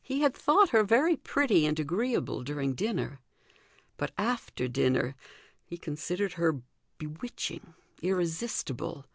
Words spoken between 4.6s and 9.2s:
dinner he considered her bewitching, irresistible.